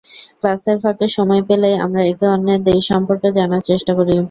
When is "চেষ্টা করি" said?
3.69-4.11